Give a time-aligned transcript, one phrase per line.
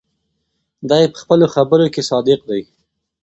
[0.89, 2.61] دی په خپلو خبرو کې صادق دی.